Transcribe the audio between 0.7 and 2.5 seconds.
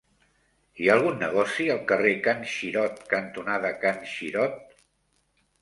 Hi ha algun negoci al carrer Can